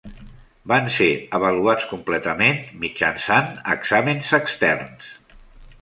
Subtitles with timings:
[0.71, 5.17] Van ser avaluats completament mitjançant exàmens externs.